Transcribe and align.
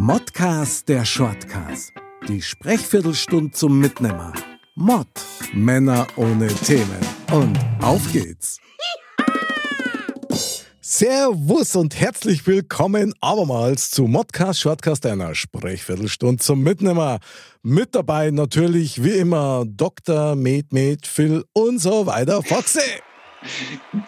Modcast 0.00 0.88
der 0.88 1.04
Shortcast. 1.04 1.92
Die 2.28 2.40
Sprechviertelstunde 2.40 3.50
zum 3.50 3.80
Mitnehmer. 3.80 4.32
Mod. 4.76 5.08
Männer 5.52 6.06
ohne 6.14 6.46
Themen. 6.46 7.00
Und 7.32 7.58
auf 7.82 8.12
geht's. 8.12 8.60
Servus 10.80 11.74
und 11.74 11.98
herzlich 11.98 12.46
willkommen 12.46 13.12
abermals 13.20 13.90
zu 13.90 14.04
Modcast 14.04 14.60
Shortcast 14.60 15.04
einer 15.04 15.34
Sprechviertelstunde 15.34 16.44
zum 16.44 16.62
Mitnehmer. 16.62 17.18
Mit 17.64 17.96
dabei 17.96 18.30
natürlich 18.30 19.02
wie 19.02 19.18
immer 19.18 19.64
Dr. 19.66 20.36
Med 20.36 20.72
Med 20.72 21.08
Phil 21.08 21.44
und 21.52 21.80
so 21.80 22.06
weiter. 22.06 22.40
Foxy. 22.44 23.02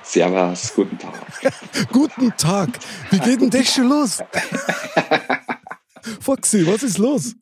Servus, 0.05 0.73
guten 0.73 0.99
Tag. 0.99 1.53
guten 1.93 2.33
Tag. 2.37 2.69
Wie 3.11 3.19
geht 3.19 3.41
denn 3.41 3.51
das 3.51 3.75
schon 3.75 3.89
los? 3.89 4.23
Foxy, 6.31 6.65
was 6.65 6.85
ist 6.85 6.99
los? 6.99 7.35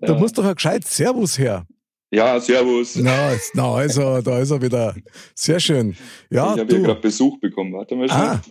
Da 0.00 0.18
muss 0.18 0.32
doch 0.32 0.44
ein 0.44 0.56
gescheit 0.56 0.84
Servus 0.84 1.38
her. 1.38 1.64
Ja, 2.10 2.40
Servus. 2.40 2.96
Na, 2.96 3.36
na 3.54 3.72
also, 3.72 4.20
da 4.20 4.40
ist 4.40 4.50
er 4.50 4.60
wieder. 4.60 4.96
Sehr 5.36 5.60
schön. 5.60 5.96
Ja, 6.28 6.54
ich 6.54 6.60
habe 6.60 6.72
ja 6.72 6.80
gerade 6.80 7.00
Besuch 7.00 7.38
bekommen. 7.38 7.72
Warte 7.72 7.94
mal 7.94 8.08
schnell. 8.08 8.20
Ah. 8.20 8.42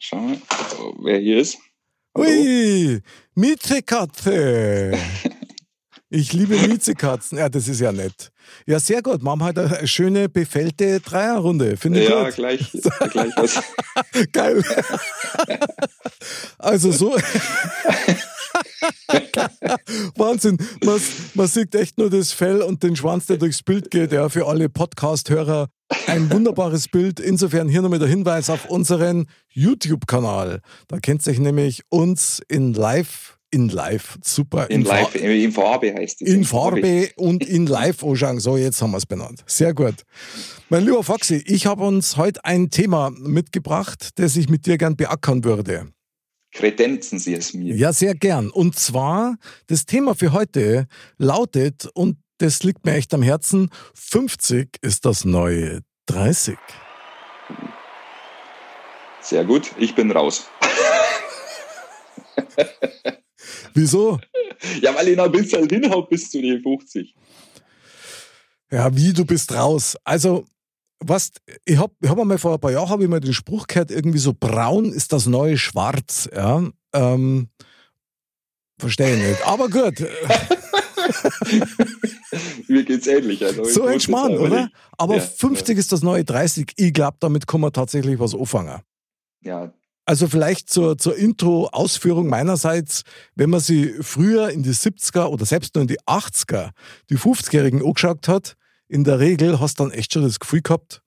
Schau 0.00 0.16
mal, 0.16 0.36
wer 1.04 1.20
hier 1.20 1.38
ist. 1.38 1.58
Hallo? 2.16 2.28
Ui, 2.28 3.02
Mietzekatze. 3.36 4.98
Ich 6.14 6.32
liebe 6.32 6.56
Miezekatzen. 6.56 7.38
Ja, 7.38 7.48
das 7.48 7.66
ist 7.66 7.80
ja 7.80 7.90
nett. 7.90 8.30
Ja, 8.66 8.78
sehr 8.78 9.02
gut. 9.02 9.20
Machen 9.20 9.40
wir 9.40 9.46
heute 9.46 9.78
eine 9.78 9.88
schöne, 9.88 10.28
befällte 10.28 11.00
Dreierrunde. 11.00 11.76
Finde 11.76 12.04
ich 12.04 12.08
ja, 12.08 12.26
gut. 12.26 12.36
gleich, 12.36 12.70
gleich 13.10 13.32
was. 13.36 13.60
Geil. 14.32 14.62
Also 16.58 16.90
so. 16.90 17.16
Wahnsinn. 20.16 20.58
Man, 20.84 21.00
man, 21.34 21.46
sieht 21.46 21.74
echt 21.74 21.98
nur 21.98 22.10
das 22.10 22.32
Fell 22.32 22.62
und 22.62 22.82
den 22.82 22.96
Schwanz, 22.96 23.26
der 23.26 23.36
durchs 23.36 23.62
Bild 23.62 23.90
geht. 23.90 24.12
Ja, 24.12 24.28
für 24.28 24.46
alle 24.46 24.68
Podcast-Hörer 24.68 25.68
ein 26.06 26.30
wunderbares 26.30 26.88
Bild. 26.88 27.20
Insofern 27.20 27.68
hier 27.68 27.82
nochmal 27.82 27.98
der 27.98 28.08
Hinweis 28.08 28.50
auf 28.50 28.68
unseren 28.70 29.26
YouTube-Kanal. 29.50 30.60
Da 30.88 30.98
kennt 30.98 31.22
sich 31.22 31.38
nämlich 31.38 31.82
uns 31.90 32.40
in 32.48 32.74
live 32.74 33.34
in 33.54 33.68
live, 33.68 34.18
super. 34.20 34.68
In, 34.68 34.80
in 34.80 34.86
live, 34.88 35.14
in 35.14 35.52
Farbe 35.52 35.94
heißt 35.94 36.22
es. 36.22 36.28
In, 36.28 36.40
in 36.40 36.44
Farbe, 36.44 36.80
Farbe 36.80 37.10
und 37.16 37.44
in 37.44 37.66
live 37.66 38.02
anschauen. 38.02 38.40
So, 38.40 38.56
jetzt 38.56 38.82
haben 38.82 38.90
wir 38.90 38.96
es 38.96 39.06
benannt. 39.06 39.44
Sehr 39.46 39.72
gut. 39.72 40.02
Mein 40.70 40.84
lieber 40.84 41.04
Foxy, 41.04 41.36
ich 41.46 41.66
habe 41.66 41.84
uns 41.84 42.16
heute 42.16 42.44
ein 42.44 42.70
Thema 42.70 43.10
mitgebracht, 43.10 44.08
das 44.16 44.34
ich 44.34 44.48
mit 44.48 44.66
dir 44.66 44.76
gern 44.76 44.96
beackern 44.96 45.44
würde. 45.44 45.93
Kredenzen 46.54 47.18
Sie 47.18 47.34
es 47.34 47.52
mir. 47.52 47.74
Ja, 47.74 47.92
sehr 47.92 48.14
gern. 48.14 48.48
Und 48.48 48.78
zwar, 48.78 49.36
das 49.66 49.86
Thema 49.86 50.14
für 50.14 50.32
heute 50.32 50.86
lautet, 51.18 51.88
und 51.94 52.16
das 52.38 52.62
liegt 52.62 52.86
mir 52.86 52.94
echt 52.94 53.12
am 53.12 53.22
Herzen, 53.22 53.70
50 53.94 54.78
ist 54.80 55.04
das 55.04 55.24
neue 55.24 55.80
30. 56.06 56.56
Sehr 59.20 59.44
gut, 59.44 59.72
ich 59.78 59.96
bin 59.96 60.12
raus. 60.12 60.46
Wieso? 63.74 64.20
Ja, 64.80 64.94
weil 64.94 65.08
ich 65.08 65.16
noch 65.16 65.24
ein 65.24 65.32
bisschen 65.32 65.68
hinhaut 65.68 66.08
bis 66.08 66.30
zu 66.30 66.40
den 66.40 66.62
50. 66.62 67.16
Ja, 68.70 68.94
wie, 68.96 69.12
du 69.12 69.24
bist 69.24 69.52
raus. 69.52 69.96
Also, 70.04 70.46
was, 71.00 71.32
ich 71.64 71.76
habe 71.76 71.92
ich 72.00 72.08
hab 72.08 72.18
einmal 72.18 72.38
vor 72.38 72.54
ein 72.54 72.60
paar 72.60 72.72
Jahren 72.72 73.00
ich 73.00 73.08
mal 73.08 73.20
den 73.20 73.34
Spruch 73.34 73.66
gehört, 73.66 73.90
irgendwie 73.90 74.18
so 74.18 74.32
braun 74.38 74.92
ist 74.92 75.12
das 75.12 75.26
neue 75.26 75.58
Schwarz. 75.58 76.28
Ja, 76.34 76.62
ähm, 76.92 77.48
verstehe 78.78 79.14
ich 79.14 79.22
nicht. 79.28 79.46
Aber 79.46 79.68
gut. 79.68 80.00
Mir 82.68 82.84
geht's 82.84 83.06
ähnlich. 83.06 83.44
Also 83.44 83.64
so 83.64 83.84
ein 83.84 84.00
Schmarrn, 84.00 84.38
oder? 84.38 84.70
Aber 84.96 85.16
ja, 85.16 85.20
50 85.22 85.74
ja. 85.74 85.78
ist 85.78 85.92
das 85.92 86.02
neue 86.02 86.24
30. 86.24 86.72
Ich 86.76 86.92
glaube, 86.92 87.16
damit 87.20 87.46
kann 87.46 87.60
man 87.60 87.72
tatsächlich 87.72 88.18
was 88.18 88.34
anfangen. 88.34 88.80
Ja. 89.42 89.72
Also 90.06 90.28
vielleicht 90.28 90.68
zur, 90.70 90.98
zur 90.98 91.16
Intro-Ausführung 91.16 92.28
meinerseits, 92.28 93.04
wenn 93.36 93.48
man 93.50 93.60
sie 93.60 93.94
früher 94.02 94.50
in 94.50 94.62
die 94.62 94.74
70er 94.74 95.26
oder 95.26 95.46
selbst 95.46 95.74
nur 95.74 95.82
in 95.82 95.88
die 95.88 96.00
80er, 96.00 96.70
die 97.08 97.16
50-Jährigen 97.16 97.82
angeschaut 97.82 98.28
hat, 98.28 98.56
in 98.88 99.04
der 99.04 99.18
Regel 99.18 99.60
hast 99.60 99.78
du 99.78 99.84
dann 99.84 99.92
echt 99.92 100.12
schon 100.12 100.22
das 100.22 100.40
Gefühl 100.40 100.62
gehabt, 100.62 101.02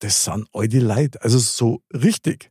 das 0.00 0.24
sind 0.24 0.46
alte 0.52 0.78
Leute. 0.78 1.22
Also 1.22 1.38
so 1.38 1.82
richtig. 1.92 2.50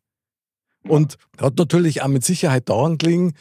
Und 0.83 1.17
hat 1.39 1.57
natürlich 1.57 2.01
auch 2.01 2.07
mit 2.07 2.23
Sicherheit 2.23 2.69
daran 2.69 2.97
gelegen, 2.97 3.33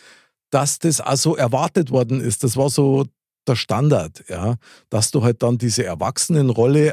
dass 0.51 0.79
das 0.79 1.01
auch 1.01 1.17
so 1.17 1.37
erwartet 1.37 1.91
worden 1.91 2.21
ist. 2.21 2.45
Das 2.45 2.57
war 2.57 2.71
so 2.71 3.07
der 3.47 3.57
Standard, 3.57 4.25
ja, 4.29 4.57
dass 4.91 5.11
du 5.11 5.23
halt 5.23 5.43
dann 5.43 5.59
diese 5.59 5.85
Erwachsenenrolle 5.85 6.93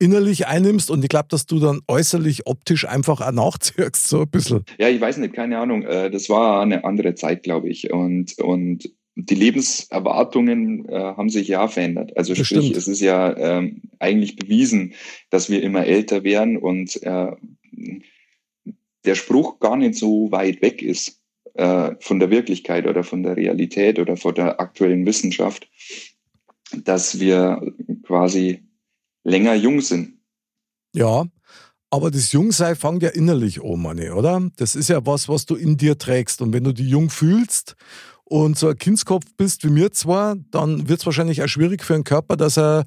innerlich 0.00 0.46
einnimmst 0.46 0.90
und 0.90 1.02
ich 1.02 1.08
glaube, 1.08 1.26
dass 1.28 1.46
du 1.46 1.58
dann 1.58 1.80
äußerlich 1.88 2.46
optisch 2.46 2.86
einfach 2.86 3.20
auch 3.20 3.32
nachziehst, 3.32 4.08
so 4.08 4.20
ein 4.20 4.30
bisschen. 4.30 4.64
Ja, 4.78 4.88
ich 4.88 5.00
weiß 5.00 5.16
nicht, 5.16 5.34
keine 5.34 5.58
Ahnung. 5.58 5.82
Äh, 5.82 6.10
das 6.10 6.28
war 6.28 6.62
eine 6.62 6.84
andere 6.84 7.14
Zeit, 7.14 7.42
glaube 7.42 7.68
ich. 7.68 7.92
Und, 7.92 8.38
und 8.38 8.88
die 9.20 9.34
Lebenserwartungen 9.34 10.88
äh, 10.88 10.96
haben 10.96 11.28
sich 11.28 11.48
ja 11.48 11.66
verändert. 11.66 12.16
Also 12.16 12.34
das 12.34 12.46
sprich, 12.46 12.66
stimmt. 12.66 12.76
es 12.76 12.86
ist 12.86 13.00
ja 13.00 13.36
ähm, 13.36 13.82
eigentlich 13.98 14.36
bewiesen, 14.36 14.94
dass 15.30 15.50
wir 15.50 15.60
immer 15.62 15.84
älter 15.86 16.22
werden 16.22 16.56
und 16.56 17.02
äh, 17.02 17.32
der 19.04 19.14
Spruch 19.16 19.58
gar 19.58 19.76
nicht 19.76 19.96
so 19.96 20.30
weit 20.30 20.62
weg 20.62 20.82
ist 20.82 21.20
äh, 21.54 21.96
von 21.98 22.20
der 22.20 22.30
Wirklichkeit 22.30 22.86
oder 22.86 23.02
von 23.02 23.24
der 23.24 23.36
Realität 23.36 23.98
oder 23.98 24.16
von 24.16 24.34
der 24.36 24.60
aktuellen 24.60 25.04
Wissenschaft, 25.04 25.68
dass 26.84 27.18
wir 27.18 27.74
quasi 28.04 28.62
länger 29.24 29.54
jung 29.56 29.80
sind. 29.80 30.20
Ja, 30.94 31.26
aber 31.90 32.10
das 32.10 32.32
Jungsein 32.32 32.76
fängt 32.76 33.02
ja 33.02 33.08
innerlich 33.08 33.64
an, 33.64 33.80
meine, 33.80 34.14
oder? 34.14 34.48
Das 34.56 34.76
ist 34.76 34.90
ja 34.90 35.04
was, 35.06 35.28
was 35.28 35.46
du 35.46 35.56
in 35.56 35.76
dir 35.76 35.98
trägst. 35.98 36.40
Und 36.42 36.52
wenn 36.52 36.64
du 36.64 36.72
dich 36.72 36.86
jung 36.86 37.10
fühlst 37.10 37.76
und 38.28 38.58
so 38.58 38.68
ein 38.68 38.76
Kindskopf 38.76 39.24
bist 39.36 39.64
wie 39.64 39.70
mir 39.70 39.90
zwar, 39.92 40.36
dann 40.50 40.88
wird 40.88 41.00
es 41.00 41.06
wahrscheinlich 41.06 41.42
auch 41.42 41.48
schwierig 41.48 41.82
für 41.82 41.94
einen 41.94 42.04
Körper, 42.04 42.36
dass 42.36 42.58
er 42.58 42.84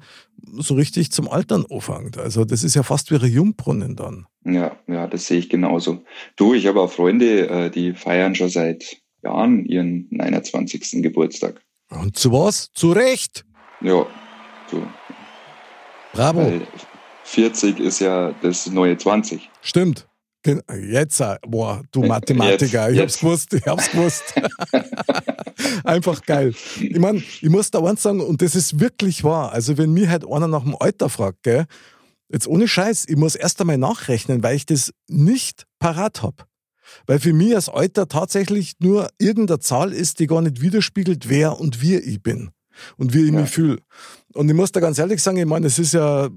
so 0.58 0.74
richtig 0.74 1.10
zum 1.10 1.28
Altern 1.28 1.64
anfängt. 1.68 2.16
Also 2.18 2.44
das 2.44 2.62
ist 2.62 2.74
ja 2.74 2.82
fast 2.82 3.10
wie 3.10 3.16
ein 3.16 3.30
Jungbrunnen 3.30 3.96
dann. 3.96 4.26
Ja, 4.44 4.76
ja, 4.86 5.06
das 5.06 5.26
sehe 5.26 5.38
ich 5.38 5.48
genauso. 5.48 6.04
Du, 6.36 6.54
ich 6.54 6.66
habe 6.66 6.80
auch 6.80 6.90
Freunde, 6.90 7.48
äh, 7.48 7.70
die 7.70 7.92
feiern 7.92 8.34
schon 8.34 8.48
seit 8.48 9.02
Jahren 9.22 9.64
ihren 9.64 10.06
29. 10.10 11.02
Geburtstag. 11.02 11.60
Und 11.90 12.16
zu 12.16 12.32
was? 12.32 12.70
Zu 12.72 12.92
Recht? 12.92 13.44
Ja, 13.80 14.06
so. 14.70 14.82
Bravo. 16.12 16.40
Weil 16.40 16.62
40 17.24 17.80
ist 17.80 18.00
ja 18.00 18.32
das 18.42 18.70
neue 18.70 18.96
20. 18.96 19.50
Stimmt. 19.60 20.06
Jetzt, 20.44 21.20
äh, 21.20 21.36
boah, 21.46 21.82
du 21.92 22.02
Mathematiker, 22.02 22.88
jetzt, 22.88 22.94
ich 22.94 23.00
hab's 23.00 23.20
gewusst, 23.20 23.54
ich 23.54 23.64
hab's 23.64 23.90
gewusst. 23.92 24.34
Einfach 25.84 26.22
geil. 26.22 26.54
Ich 26.80 26.98
meine, 26.98 27.18
ich 27.18 27.48
muss 27.48 27.70
da 27.70 27.80
eins 27.80 28.02
sagen, 28.02 28.20
und 28.20 28.42
das 28.42 28.54
ist 28.54 28.80
wirklich 28.80 29.24
wahr. 29.24 29.52
Also, 29.52 29.78
wenn 29.78 29.92
mir 29.92 30.10
halt 30.10 30.24
einer 30.26 30.48
nach 30.48 30.62
dem 30.62 30.76
Alter 30.78 31.08
fragt, 31.08 31.42
gell, 31.42 31.66
jetzt 32.28 32.46
ohne 32.46 32.68
Scheiß, 32.68 33.06
ich 33.08 33.16
muss 33.16 33.34
erst 33.34 33.60
einmal 33.60 33.78
nachrechnen, 33.78 34.42
weil 34.42 34.56
ich 34.56 34.66
das 34.66 34.92
nicht 35.08 35.66
parat 35.78 36.22
habe. 36.22 36.44
Weil 37.06 37.20
für 37.20 37.32
mich 37.32 37.52
das 37.52 37.68
Alter 37.68 38.08
tatsächlich 38.08 38.74
nur 38.80 39.08
irgendeine 39.18 39.60
Zahl 39.60 39.92
ist, 39.92 40.18
die 40.18 40.26
gar 40.26 40.42
nicht 40.42 40.60
widerspiegelt, 40.60 41.28
wer 41.28 41.58
und 41.58 41.80
wie 41.80 41.96
ich 41.96 42.22
bin 42.22 42.50
und 42.96 43.14
wie 43.14 43.24
ich 43.24 43.32
ja. 43.32 43.40
mich 43.40 43.50
fühle. 43.50 43.78
Und 44.34 44.48
ich 44.48 44.54
muss 44.54 44.72
da 44.72 44.80
ganz 44.80 44.98
ehrlich 44.98 45.22
sagen, 45.22 45.38
ich 45.38 45.46
meine, 45.46 45.66
es 45.66 45.78
ist 45.78 45.94
ja 45.94 46.28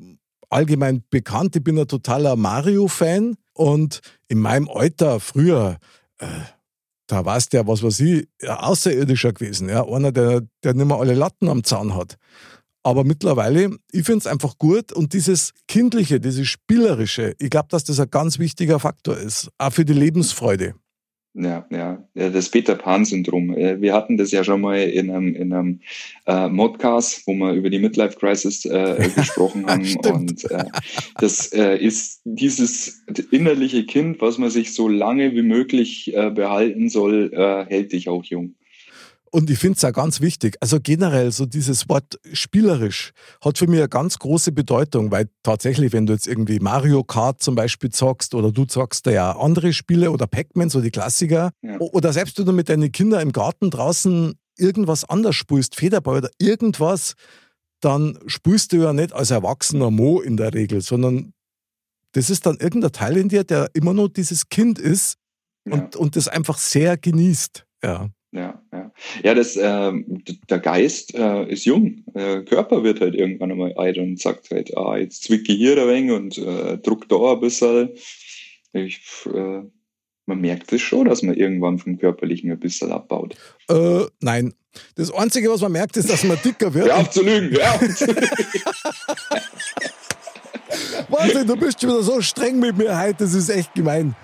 allgemein 0.49 1.03
bekannt, 1.09 1.55
ich 1.55 1.63
bin 1.63 1.77
ein 1.79 1.87
totaler 1.87 2.35
Mario-Fan 2.35 3.35
und 3.53 4.01
in 4.27 4.39
meinem 4.39 4.69
Alter 4.69 5.19
früher, 5.19 5.77
äh, 6.19 6.27
da 7.07 7.25
war 7.25 7.37
es 7.37 7.49
der, 7.49 7.67
was 7.67 7.83
weiß 7.83 7.99
ich, 8.01 8.27
außerirdischer 8.47 9.33
gewesen. 9.33 9.69
Ja? 9.69 9.85
Einer, 9.85 10.11
der, 10.11 10.41
der 10.63 10.73
nicht 10.73 10.87
mehr 10.87 10.97
alle 10.97 11.13
Latten 11.13 11.49
am 11.49 11.63
Zaun 11.63 11.95
hat. 11.95 12.17
Aber 12.83 13.03
mittlerweile, 13.03 13.77
ich 13.91 14.05
finde 14.05 14.19
es 14.19 14.27
einfach 14.27 14.59
gut 14.59 14.93
und 14.93 15.13
dieses 15.13 15.53
Kindliche, 15.67 16.19
dieses 16.19 16.47
Spielerische, 16.47 17.33
ich 17.39 17.49
glaube, 17.49 17.67
dass 17.71 17.83
das 17.83 17.99
ein 17.99 18.11
ganz 18.11 18.37
wichtiger 18.37 18.79
Faktor 18.79 19.17
ist, 19.17 19.49
auch 19.57 19.73
für 19.73 19.85
die 19.85 19.93
Lebensfreude. 19.93 20.75
Ja, 21.37 21.65
ja, 21.69 22.01
das 22.13 22.49
Peter 22.49 22.75
Pan-Syndrom. 22.75 23.57
Äh, 23.57 23.81
wir 23.81 23.93
hatten 23.93 24.15
das 24.15 24.31
ja 24.31 24.45
schon 24.45 24.61
mal 24.61 24.79
in 24.79 25.11
einem, 25.11 25.35
in 25.35 25.51
einem 25.51 25.79
äh, 26.25 26.47
Modcast, 26.47 27.27
wo 27.27 27.33
wir 27.33 27.51
über 27.51 27.69
die 27.69 27.79
Midlife 27.79 28.17
Crisis 28.17 28.63
äh, 28.63 29.09
gesprochen 29.15 29.65
haben. 29.67 29.97
und 30.13 30.49
äh, 30.49 30.63
das 31.19 31.51
äh, 31.51 31.77
ist 31.77 32.21
dieses 32.23 33.03
innerliche 33.31 33.85
Kind, 33.85 34.21
was 34.21 34.37
man 34.37 34.49
sich 34.49 34.73
so 34.73 34.87
lange 34.87 35.33
wie 35.33 35.41
möglich 35.41 36.15
äh, 36.15 36.31
behalten 36.31 36.87
soll, 36.87 37.31
äh, 37.33 37.65
hält 37.65 37.91
dich 37.91 38.07
auch 38.07 38.23
jung. 38.23 38.55
Und 39.35 39.49
ich 39.49 39.59
finde 39.59 39.75
es 39.75 39.83
auch 39.83 39.91
ganz 39.91 40.21
wichtig. 40.21 40.55
Also 40.61 40.79
generell, 40.81 41.29
so 41.29 41.45
dieses 41.45 41.89
Wort 41.89 42.17
spielerisch 42.31 43.11
hat 43.43 43.57
für 43.57 43.67
mich 43.67 43.79
eine 43.79 43.89
ganz 43.89 44.17
große 44.17 44.53
Bedeutung, 44.53 45.11
weil 45.11 45.27
tatsächlich, 45.43 45.91
wenn 45.91 46.05
du 46.05 46.13
jetzt 46.13 46.25
irgendwie 46.25 46.59
Mario 46.59 47.03
Kart 47.03 47.43
zum 47.43 47.53
Beispiel 47.53 47.89
zockst 47.89 48.33
oder 48.33 48.53
du 48.53 48.63
zockst 48.63 49.05
da 49.05 49.11
ja 49.11 49.37
andere 49.37 49.73
Spiele 49.73 50.11
oder 50.11 50.25
Pac-Man, 50.25 50.69
so 50.69 50.79
die 50.79 50.89
Klassiker, 50.89 51.51
ja. 51.61 51.77
oder 51.79 52.13
selbst 52.13 52.39
wenn 52.39 52.45
du 52.45 52.53
mit 52.53 52.69
deinen 52.69 52.93
Kindern 52.93 53.23
im 53.23 53.33
Garten 53.33 53.71
draußen 53.71 54.35
irgendwas 54.57 55.03
anders 55.03 55.35
spielst, 55.35 55.75
Federball 55.75 56.19
oder 56.19 56.29
irgendwas, 56.39 57.15
dann 57.81 58.17
spielst 58.27 58.71
du 58.71 58.77
ja 58.77 58.93
nicht 58.93 59.11
als 59.11 59.31
erwachsener 59.31 59.91
Mo 59.91 60.21
in 60.21 60.37
der 60.37 60.53
Regel, 60.53 60.79
sondern 60.79 61.33
das 62.13 62.29
ist 62.29 62.45
dann 62.45 62.55
irgendein 62.55 62.93
Teil 62.93 63.17
in 63.17 63.27
dir, 63.27 63.43
der 63.43 63.69
immer 63.73 63.93
noch 63.93 64.07
dieses 64.07 64.47
Kind 64.47 64.79
ist 64.79 65.17
und, 65.65 65.93
ja. 65.93 65.99
und 65.99 66.15
das 66.15 66.29
einfach 66.29 66.57
sehr 66.57 66.95
genießt. 66.95 67.65
Ja. 67.83 68.07
Ja, 68.35 68.61
ja. 69.23 69.33
das, 69.33 69.55
äh, 69.55 69.91
der 70.49 70.59
Geist 70.59 71.15
äh, 71.15 71.45
ist 71.47 71.65
jung. 71.65 72.03
Der 72.13 72.43
Körper 72.43 72.83
wird 72.83 73.01
halt 73.01 73.15
irgendwann 73.15 73.51
einmal 73.51 73.73
alt 73.73 73.97
und 73.97 74.19
sagt 74.19 74.51
halt, 74.51 74.75
ah, 74.77 74.97
jetzt 74.97 75.23
zwicke 75.23 75.51
ich 75.53 75.57
hier 75.57 75.81
ein 75.81 75.87
wenig 75.87 76.11
und 76.11 76.37
äh, 76.37 76.77
druck 76.77 77.09
da 77.09 77.33
ein 77.33 77.39
bisschen. 77.39 77.89
Ich, 78.73 78.99
äh, 79.33 79.61
man 80.25 80.41
merkt 80.41 80.73
es 80.73 80.81
schon, 80.81 81.07
dass 81.07 81.21
man 81.21 81.35
irgendwann 81.35 81.77
vom 81.77 81.97
Körperlichen 81.97 82.51
ein 82.51 82.59
bisschen 82.59 82.91
abbaut. 82.91 83.35
Äh, 83.69 84.05
nein. 84.21 84.53
Das 84.95 85.11
Einzige, 85.11 85.49
was 85.49 85.61
man 85.61 85.71
merkt, 85.71 85.95
ist, 85.95 86.09
dass 86.09 86.23
man 86.25 86.37
dicker 86.43 86.73
wird. 86.73 86.87
Ja, 86.87 87.09
zu 87.09 87.23
lügen, 87.23 87.55
ja. 87.55 87.79
Wahnsinn, 91.09 91.47
du 91.47 91.55
bist 91.55 91.79
schon 91.79 91.91
wieder 91.91 92.03
so 92.03 92.19
streng 92.21 92.59
mit 92.59 92.77
mir 92.77 92.99
heute, 92.99 93.23
das 93.23 93.33
ist 93.33 93.49
echt 93.49 93.73
gemein. 93.73 94.15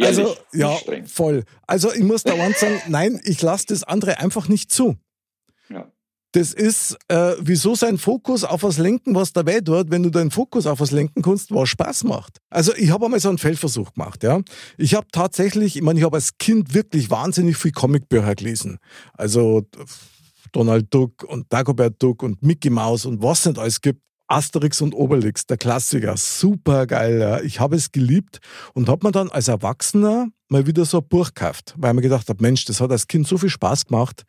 Also, 0.00 0.22
Ehrlich, 0.22 0.38
ja, 0.52 0.76
voll. 1.06 1.44
Also, 1.66 1.92
ich 1.92 2.02
muss 2.02 2.22
da 2.22 2.34
eins 2.34 2.60
sagen, 2.60 2.80
nein, 2.88 3.20
ich 3.24 3.42
lasse 3.42 3.66
das 3.68 3.84
andere 3.84 4.18
einfach 4.18 4.48
nicht 4.48 4.72
zu. 4.72 4.96
Ja. 5.68 5.90
Das 6.32 6.52
ist, 6.52 6.96
äh, 7.08 7.34
wieso 7.40 7.74
sein 7.74 7.98
Fokus 7.98 8.44
auf 8.44 8.62
was 8.62 8.78
lenken, 8.78 9.14
was 9.14 9.32
dabei 9.32 9.60
tut, 9.60 9.90
wenn 9.90 10.02
du 10.02 10.10
deinen 10.10 10.30
Fokus 10.30 10.66
auf 10.66 10.80
was 10.80 10.90
lenken 10.90 11.22
kannst, 11.22 11.52
was 11.52 11.68
Spaß 11.70 12.04
macht. 12.04 12.38
Also, 12.50 12.74
ich 12.76 12.90
habe 12.90 13.06
einmal 13.06 13.20
so 13.20 13.28
einen 13.28 13.38
Feldversuch 13.38 13.94
gemacht, 13.94 14.22
ja. 14.22 14.40
Ich 14.76 14.94
habe 14.94 15.06
tatsächlich, 15.10 15.76
ich 15.76 15.82
meine, 15.82 15.98
ich 15.98 16.04
habe 16.04 16.16
als 16.16 16.36
Kind 16.38 16.74
wirklich 16.74 17.10
wahnsinnig 17.10 17.56
viel 17.56 17.72
Comicbücher 17.72 18.34
gelesen. 18.34 18.78
Also, 19.14 19.66
Donald 20.52 20.92
Duck 20.92 21.24
und 21.24 21.52
Dagobert 21.52 22.02
Duck 22.02 22.22
und 22.22 22.42
Mickey 22.42 22.70
Mouse 22.70 23.06
und 23.06 23.22
was 23.22 23.40
es 23.40 23.46
nicht 23.46 23.58
alles 23.58 23.80
gibt. 23.80 24.02
Asterix 24.28 24.80
und 24.80 24.94
Obelix, 24.94 25.46
der 25.46 25.56
Klassiker, 25.56 26.16
super 26.16 26.86
geil. 26.86 27.20
Ja. 27.20 27.40
Ich 27.40 27.60
habe 27.60 27.76
es 27.76 27.92
geliebt 27.92 28.40
und 28.74 28.88
habe 28.88 29.06
mir 29.06 29.12
dann 29.12 29.30
als 29.30 29.48
Erwachsener 29.48 30.28
mal 30.48 30.66
wieder 30.66 30.84
so 30.84 30.98
ein 30.98 31.08
Buch 31.08 31.28
gekauft, 31.34 31.74
weil 31.76 31.90
ich 31.90 31.96
mir 31.96 32.02
gedacht 32.02 32.28
habe, 32.28 32.42
Mensch, 32.42 32.64
das 32.66 32.80
hat 32.80 32.90
als 32.90 33.06
Kind 33.06 33.26
so 33.26 33.38
viel 33.38 33.50
Spaß 33.50 33.86
gemacht. 33.86 34.24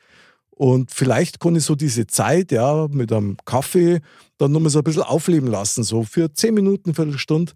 Und 0.49 0.91
vielleicht 0.91 1.39
konnte 1.39 1.59
ich 1.59 1.65
so 1.65 1.75
diese 1.75 2.05
Zeit, 2.07 2.51
ja, 2.51 2.87
mit 2.89 3.13
einem 3.13 3.37
Kaffee 3.45 4.01
dann 4.37 4.51
nochmal 4.51 4.69
so 4.69 4.79
ein 4.79 4.83
bisschen 4.83 5.03
aufleben 5.03 5.49
lassen, 5.49 5.83
so 5.83 6.03
für 6.03 6.33
zehn 6.33 6.53
Minuten, 6.53 6.93
Viertelstunde. 6.93 7.53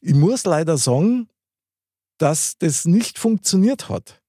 Ich 0.00 0.14
muss 0.14 0.44
leider 0.44 0.78
sagen, 0.78 1.28
dass 2.18 2.56
das 2.58 2.84
nicht 2.84 3.18
funktioniert 3.18 3.88
hat. 3.88 4.22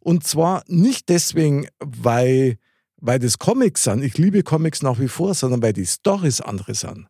Und 0.00 0.24
zwar 0.24 0.64
nicht 0.66 1.08
deswegen, 1.08 1.68
weil 1.78 2.58
weil 3.02 3.18
das 3.18 3.38
Comics 3.38 3.82
sind, 3.82 4.02
ich 4.02 4.16
liebe 4.16 4.42
Comics 4.42 4.80
nach 4.80 4.98
wie 5.00 5.08
vor, 5.08 5.34
sondern 5.34 5.60
weil 5.60 5.72
die 5.72 5.84
Storys 5.84 6.40
andere 6.40 6.74
sind. 6.74 7.08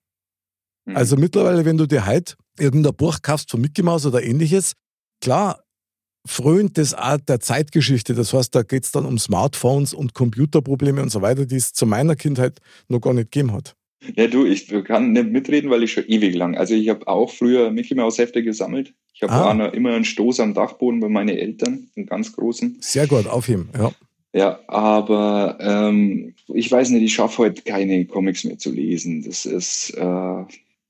Mhm. 0.86 0.96
Also 0.96 1.16
mittlerweile, 1.16 1.64
wenn 1.64 1.76
du 1.76 1.86
dir 1.86 2.06
halt 2.06 2.36
irgendein 2.58 2.96
Buch 2.96 3.18
kaufst 3.22 3.50
von 3.50 3.60
Mickey 3.60 3.82
Mouse 3.82 4.06
oder 4.06 4.22
ähnliches, 4.22 4.72
klar, 5.20 5.62
frönt 6.26 6.78
das 6.78 6.94
auch 6.94 7.18
der 7.18 7.40
Zeitgeschichte. 7.40 8.14
Das 8.14 8.32
heißt, 8.32 8.54
da 8.54 8.62
geht 8.62 8.84
es 8.84 8.92
dann 8.92 9.04
um 9.04 9.18
Smartphones 9.18 9.92
und 9.92 10.14
Computerprobleme 10.14 11.02
und 11.02 11.10
so 11.10 11.20
weiter, 11.20 11.44
die 11.44 11.56
es 11.56 11.72
zu 11.72 11.84
meiner 11.84 12.16
Kindheit 12.16 12.58
noch 12.88 13.00
gar 13.00 13.12
nicht 13.12 13.30
gegeben 13.30 13.52
hat. 13.52 13.74
Ja, 14.16 14.26
du, 14.26 14.46
ich 14.46 14.66
kann 14.84 15.12
nicht 15.12 15.30
mitreden, 15.30 15.70
weil 15.70 15.82
ich 15.82 15.92
schon 15.92 16.04
ewig 16.06 16.34
lang. 16.34 16.56
Also 16.56 16.74
ich 16.74 16.88
habe 16.88 17.06
auch 17.06 17.30
früher 17.30 17.70
Mickey 17.70 17.94
Mouse 17.94 18.18
Hefte 18.18 18.42
gesammelt. 18.42 18.94
Ich 19.14 19.22
habe 19.22 19.32
ah. 19.32 19.66
immer 19.68 19.92
einen 19.92 20.04
Stoß 20.04 20.40
am 20.40 20.54
Dachboden 20.54 21.00
bei 21.00 21.08
meinen 21.08 21.36
Eltern, 21.36 21.90
einen 21.96 22.06
ganz 22.06 22.32
großen. 22.32 22.78
Sehr 22.80 23.06
gut, 23.06 23.26
aufheben, 23.26 23.68
ja. 23.76 23.92
Ja, 24.34 24.60
aber 24.66 25.58
ähm, 25.60 26.34
ich 26.48 26.70
weiß 26.70 26.90
nicht, 26.90 27.02
ich 27.02 27.14
schaffe 27.14 27.38
heute 27.38 27.62
keine 27.62 28.06
Comics 28.06 28.44
mehr 28.44 28.58
zu 28.58 28.70
lesen. 28.70 29.22
Das 29.22 29.44
ist, 29.44 29.90
äh, 29.90 30.44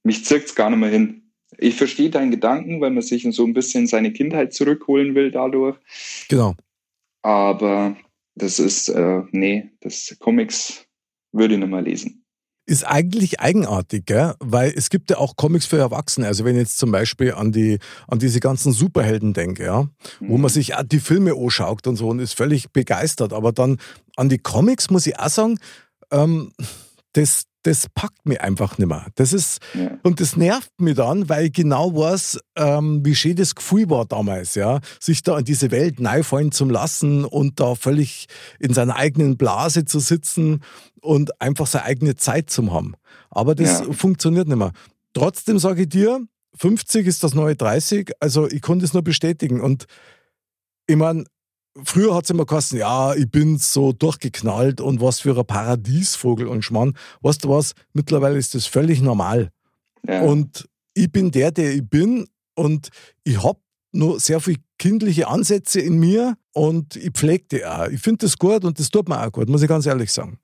mich 0.04 0.24
zirkt's 0.24 0.54
gar 0.54 0.70
nicht 0.70 0.78
mehr 0.78 0.90
hin. 0.90 1.22
Ich 1.58 1.74
verstehe 1.74 2.10
deinen 2.10 2.30
Gedanken, 2.30 2.80
weil 2.80 2.90
man 2.90 3.02
sich 3.02 3.26
so 3.30 3.44
ein 3.44 3.52
bisschen 3.52 3.86
seine 3.86 4.12
Kindheit 4.12 4.52
zurückholen 4.52 5.14
will 5.14 5.30
dadurch. 5.30 5.76
Genau. 6.28 6.54
Aber 7.22 7.96
das 8.34 8.58
ist, 8.58 8.88
äh, 8.88 9.22
nee, 9.32 9.70
das 9.80 10.16
Comics 10.18 10.86
würde 11.32 11.54
ich 11.54 11.60
nicht 11.60 11.70
mehr 11.70 11.82
lesen 11.82 12.21
ist 12.64 12.84
eigentlich 12.84 13.40
eigenartig, 13.40 14.06
gell? 14.06 14.34
weil 14.38 14.72
es 14.74 14.88
gibt 14.88 15.10
ja 15.10 15.18
auch 15.18 15.36
Comics 15.36 15.66
für 15.66 15.78
Erwachsene. 15.78 16.26
Also 16.26 16.44
wenn 16.44 16.54
ich 16.54 16.62
jetzt 16.62 16.78
zum 16.78 16.92
Beispiel 16.92 17.34
an, 17.34 17.50
die, 17.50 17.78
an 18.06 18.18
diese 18.18 18.40
ganzen 18.40 18.72
Superhelden 18.72 19.32
denke, 19.32 19.64
ja, 19.64 19.82
mhm. 19.82 19.88
wo 20.20 20.32
man 20.34 20.42
mhm. 20.42 20.54
sich 20.54 20.74
auch 20.76 20.82
die 20.84 21.00
Filme 21.00 21.34
anschaut 21.34 21.86
und 21.86 21.96
so 21.96 22.08
und 22.08 22.20
ist 22.20 22.34
völlig 22.34 22.70
begeistert. 22.70 23.32
Aber 23.32 23.52
dann 23.52 23.78
an 24.16 24.28
die 24.28 24.38
Comics 24.38 24.90
muss 24.90 25.06
ich 25.06 25.18
auch 25.18 25.28
sagen, 25.28 25.58
ähm, 26.12 26.52
das, 27.12 27.44
das 27.62 27.86
packt 27.94 28.26
mich 28.26 28.40
einfach 28.40 28.78
nicht 28.78 28.88
mehr. 28.88 29.06
Das 29.14 29.32
ist, 29.32 29.60
ja. 29.74 29.98
und 30.02 30.20
das 30.20 30.36
nervt 30.36 30.72
mich 30.78 30.96
dann, 30.96 31.28
weil 31.28 31.46
ich 31.46 31.52
genau 31.52 31.94
weiß, 31.94 32.40
ähm, 32.56 33.04
wie 33.04 33.14
schön 33.14 33.36
das 33.36 33.54
Gefühl 33.54 33.88
war 33.90 34.06
damals, 34.06 34.54
ja, 34.54 34.80
sich 34.98 35.22
da 35.22 35.38
in 35.38 35.44
diese 35.44 35.70
Welt 35.70 35.96
fallen 36.24 36.52
zu 36.52 36.64
lassen 36.64 37.24
und 37.24 37.60
da 37.60 37.74
völlig 37.74 38.26
in 38.58 38.74
seiner 38.74 38.96
eigenen 38.96 39.36
Blase 39.36 39.84
zu 39.84 40.00
sitzen 40.00 40.60
und 41.00 41.40
einfach 41.40 41.66
seine 41.66 41.84
eigene 41.84 42.16
Zeit 42.16 42.50
zu 42.50 42.72
haben. 42.72 42.94
Aber 43.30 43.54
das 43.54 43.80
ja. 43.80 43.92
funktioniert 43.92 44.48
nicht 44.48 44.56
mehr. 44.56 44.72
Trotzdem 45.12 45.58
sage 45.58 45.82
ich 45.82 45.88
dir, 45.88 46.20
50 46.56 47.06
ist 47.06 47.22
das 47.22 47.34
neue 47.34 47.56
30, 47.56 48.12
also 48.20 48.48
ich 48.48 48.62
konnte 48.62 48.84
es 48.84 48.92
nur 48.92 49.02
bestätigen 49.02 49.60
und 49.60 49.86
ich 50.86 50.96
meine, 50.96 51.24
Früher 51.84 52.14
hat 52.14 52.24
es 52.24 52.30
immer 52.30 52.44
geheißen, 52.44 52.78
ja, 52.78 53.14
ich 53.14 53.30
bin 53.30 53.56
so 53.56 53.92
durchgeknallt 53.92 54.80
und 54.80 55.00
was 55.00 55.20
für 55.20 55.38
ein 55.38 55.46
Paradiesvogel 55.46 56.46
und 56.46 56.62
Schmarrn. 56.62 56.94
Weißt 57.22 57.44
du 57.44 57.48
was? 57.48 57.72
Mittlerweile 57.94 58.38
ist 58.38 58.54
das 58.54 58.66
völlig 58.66 59.00
normal. 59.00 59.50
Ja. 60.06 60.22
Und 60.22 60.68
ich 60.94 61.10
bin 61.10 61.30
der, 61.30 61.50
der 61.50 61.72
ich 61.72 61.88
bin 61.88 62.26
und 62.54 62.88
ich 63.24 63.42
habe 63.42 63.58
nur 63.92 64.20
sehr 64.20 64.40
viele 64.40 64.58
kindliche 64.78 65.28
Ansätze 65.28 65.80
in 65.80 65.98
mir 65.98 66.36
und 66.52 66.96
ich 66.96 67.12
pflege 67.12 67.44
die 67.50 67.64
auch. 67.64 67.88
Ich 67.88 68.00
finde 68.00 68.26
das 68.26 68.36
gut 68.36 68.64
und 68.64 68.78
das 68.78 68.90
tut 68.90 69.08
mir 69.08 69.24
auch 69.24 69.32
gut, 69.32 69.48
muss 69.48 69.62
ich 69.62 69.68
ganz 69.68 69.86
ehrlich 69.86 70.12
sagen. 70.12 70.38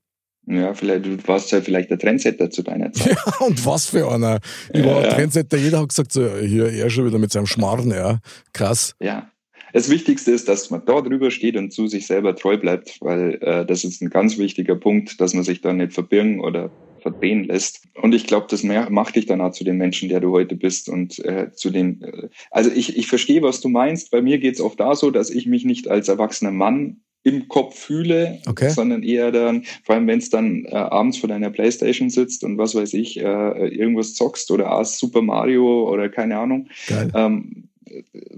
Ja, 0.46 0.72
vielleicht, 0.72 1.04
du 1.04 1.28
warst 1.28 1.52
ja 1.52 1.60
vielleicht 1.60 1.90
der 1.90 1.98
Trendsetter 1.98 2.48
zu 2.48 2.62
deiner 2.62 2.90
Zeit. 2.92 3.18
Ja, 3.26 3.46
und 3.46 3.66
was 3.66 3.86
für 3.86 4.10
einer. 4.10 4.40
Ich 4.72 4.82
war 4.82 5.04
ja, 5.04 5.12
Trendsetter, 5.12 5.58
jeder 5.58 5.80
hat 5.80 5.90
gesagt, 5.90 6.12
so, 6.12 6.36
hier, 6.36 6.72
er 6.72 6.88
schon 6.88 7.04
wieder 7.04 7.18
mit 7.18 7.30
seinem 7.30 7.46
Schmarrn, 7.46 7.90
ja. 7.90 8.20
Krass. 8.54 8.94
Ja, 8.98 9.30
das 9.72 9.90
Wichtigste 9.90 10.30
ist, 10.30 10.48
dass 10.48 10.70
man 10.70 10.84
da 10.84 11.00
drüber 11.00 11.30
steht 11.30 11.56
und 11.56 11.72
zu 11.72 11.86
sich 11.86 12.06
selber 12.06 12.34
treu 12.34 12.56
bleibt, 12.56 12.98
weil 13.00 13.38
äh, 13.40 13.66
das 13.66 13.84
ist 13.84 14.02
ein 14.02 14.10
ganz 14.10 14.38
wichtiger 14.38 14.76
Punkt, 14.76 15.20
dass 15.20 15.34
man 15.34 15.44
sich 15.44 15.60
da 15.60 15.72
nicht 15.72 15.92
verbirgen 15.92 16.40
oder 16.40 16.70
verdrehen 17.00 17.44
lässt. 17.44 17.82
Und 17.94 18.14
ich 18.14 18.26
glaube, 18.26 18.46
das 18.50 18.62
macht 18.62 19.16
dich 19.16 19.26
dann 19.26 19.40
auch 19.40 19.52
zu 19.52 19.64
dem 19.64 19.78
Menschen, 19.78 20.08
der 20.08 20.20
du 20.20 20.32
heute 20.32 20.56
bist 20.56 20.88
und 20.88 21.18
äh, 21.24 21.52
zu 21.52 21.70
dem. 21.70 22.02
Äh, 22.02 22.28
also 22.50 22.70
ich, 22.70 22.96
ich 22.96 23.06
verstehe, 23.06 23.42
was 23.42 23.60
du 23.60 23.68
meinst. 23.68 24.10
Bei 24.10 24.22
mir 24.22 24.38
geht 24.38 24.54
es 24.54 24.60
oft 24.60 24.78
da 24.80 24.94
so, 24.94 25.10
dass 25.10 25.30
ich 25.30 25.46
mich 25.46 25.64
nicht 25.64 25.88
als 25.88 26.08
erwachsener 26.08 26.50
Mann 26.50 27.00
im 27.24 27.48
Kopf 27.48 27.78
fühle, 27.78 28.38
okay. 28.46 28.70
sondern 28.70 29.02
eher 29.02 29.32
dann, 29.32 29.64
vor 29.84 29.94
allem 29.96 30.06
wenn 30.06 30.18
es 30.18 30.30
dann 30.30 30.64
äh, 30.66 30.74
abends 30.74 31.18
vor 31.18 31.28
deiner 31.28 31.50
Playstation 31.50 32.10
sitzt 32.10 32.44
und 32.44 32.58
was 32.58 32.74
weiß 32.74 32.94
ich, 32.94 33.18
äh, 33.18 33.68
irgendwas 33.68 34.14
zockst 34.14 34.50
oder 34.50 34.70
ah, 34.70 34.84
Super 34.84 35.20
Mario 35.20 35.90
oder 35.90 36.08
keine 36.08 36.38
Ahnung, 36.38 36.68
ähm, 37.14 37.67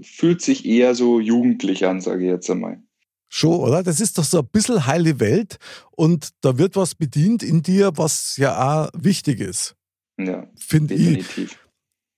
fühlt 0.01 0.41
sich 0.41 0.65
eher 0.65 0.95
so 0.95 1.19
jugendlich 1.19 1.85
an, 1.85 2.01
sage 2.01 2.25
ich 2.25 2.29
jetzt 2.29 2.49
einmal. 2.49 2.81
Schon, 3.29 3.59
oder? 3.59 3.81
Das 3.81 3.99
ist 3.99 4.17
doch 4.17 4.25
so 4.25 4.39
ein 4.39 4.47
bisschen 4.51 4.85
heile 4.85 5.19
Welt 5.19 5.57
und 5.91 6.29
da 6.41 6.57
wird 6.57 6.75
was 6.75 6.95
bedient 6.95 7.43
in 7.43 7.61
dir, 7.61 7.91
was 7.95 8.35
ja 8.37 8.83
auch 8.83 8.89
wichtig 8.93 9.39
ist. 9.39 9.75
Ja, 10.17 10.47
finde 10.55 10.95
ich. 10.95 11.25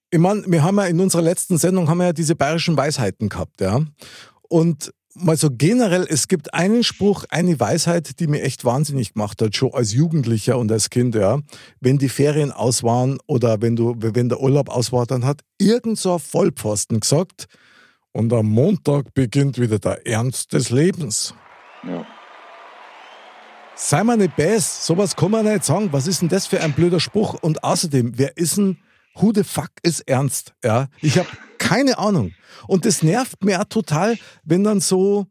Ich 0.10 0.20
meine, 0.20 0.44
wir 0.48 0.64
haben 0.64 0.78
ja 0.78 0.86
in 0.86 1.00
unserer 1.00 1.22
letzten 1.22 1.58
Sendung 1.58 1.88
haben 1.88 2.00
wir 2.00 2.08
ja 2.08 2.14
diese 2.14 2.36
bayerischen 2.36 2.78
Weisheiten 2.78 3.30
gehabt, 3.30 3.62
ja. 3.62 3.86
Und 4.50 4.94
mal 5.16 5.38
so 5.38 5.50
generell, 5.52 6.06
es 6.10 6.28
gibt 6.28 6.54
einen 6.54 6.84
Spruch, 6.84 7.26
eine 7.30 7.60
Weisheit, 7.60 8.20
die 8.20 8.28
mir 8.28 8.42
echt 8.42 8.66
wahnsinnig 8.66 9.14
gemacht 9.14 9.42
hat, 9.42 9.56
schon 9.56 9.74
als 9.74 9.94
Jugendlicher 9.94 10.58
und 10.58 10.72
als 10.72 10.90
Kind, 10.90 11.16
ja. 11.16 11.40
Wenn 11.80 11.98
die 11.98 12.10
Ferien 12.10 12.52
aus 12.52 12.84
waren 12.84 13.20
oder 13.28 13.62
wenn, 13.62 13.76
du, 13.76 13.96
wenn 13.98 14.30
der 14.30 14.40
Urlaub 14.40 14.70
aus 14.70 14.92
war, 14.92 15.06
dann 15.06 15.26
hat 15.26 15.42
irgend 15.58 16.00
so 16.00 16.14
ein 16.14 16.20
Vollpfosten 16.20 17.00
gesagt, 17.00 17.48
und 18.14 18.32
am 18.32 18.46
Montag 18.46 19.14
beginnt 19.16 19.60
wieder 19.60 19.80
der 19.80 20.06
Ernst 20.06 20.54
des 20.54 20.70
Lebens. 20.70 21.34
Ja. 21.84 22.06
Sei 23.76 24.04
mal 24.04 24.18
nicht 24.18 24.36
best, 24.36 24.86
sowas 24.86 25.16
kann 25.16 25.32
man 25.32 25.46
nicht 25.46 25.66
sagen. 25.66 25.90
Was 25.92 26.06
ist 26.06 26.22
denn 26.22 26.30
das 26.30 26.46
für 26.46 26.62
ein 26.62 26.74
blöder 26.74 27.00
Spruch? 27.00 27.34
Und 27.42 27.64
außerdem, 27.64 28.14
wer 28.16 28.38
ist 28.38 28.58
denn, 28.58 28.78
who 29.16 29.32
the 29.34 29.44
fuck 29.44 29.72
ist 29.82 30.02
ernst? 30.02 30.54
Ja, 30.64 30.90
ich 31.02 31.18
habe 31.18 31.28
keine 31.64 31.98
Ahnung. 31.98 32.34
Und 32.68 32.86
das 32.86 33.04
nervt 33.04 33.44
mir 33.44 33.62
auch 33.62 33.66
total, 33.66 34.18
wenn 34.44 34.64
dann 34.64 34.82
so, 34.82 35.28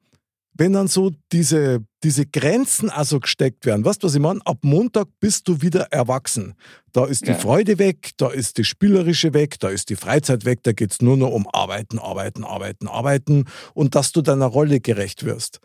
wenn 0.55 0.73
dann 0.73 0.89
so 0.89 1.13
diese, 1.31 1.85
diese 2.03 2.27
Grenzen 2.27 2.91
also 2.91 3.21
gesteckt 3.21 3.67
werden. 3.67 3.85
Weißt 3.85 4.03
du, 4.03 4.07
was 4.07 4.15
ich 4.15 4.21
meine? 4.21 4.41
Ab 4.45 4.59
Montag 4.63 5.09
bist 5.21 5.49
du 5.49 5.61
wieder 5.61 5.93
erwachsen. 5.93 6.55
Da 6.93 7.07
ist 7.07 7.27
die 7.27 7.33
ja. 7.33 7.39
Freude 7.39 7.79
weg, 7.79 8.13
da 8.17 8.29
ist 8.29 8.59
die 8.59 8.65
Spielerische 8.65 9.35
weg, 9.35 9.61
da 9.61 9.69
ist 9.69 9.89
die 9.91 9.97
Freizeit 9.97 10.45
weg, 10.45 10.63
da 10.63 10.73
geht 10.73 10.93
es 10.93 11.03
nur 11.03 11.17
noch 11.17 11.31
um 11.31 11.47
Arbeiten, 11.53 11.99
Arbeiten, 11.99 12.45
Arbeiten, 12.45 12.89
Arbeiten 12.89 13.45
und 13.75 13.95
dass 13.95 14.13
du 14.13 14.23
deiner 14.23 14.47
Rolle 14.47 14.81
gerecht 14.81 15.25
wirst. 15.25 15.61